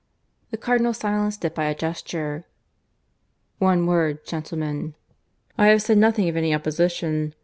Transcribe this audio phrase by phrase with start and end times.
[0.49, 2.45] The Cardinal silenced it by a gesture.
[3.59, 4.95] "One word, gentlemen....
[5.59, 7.35] I have said nothing of any opposition.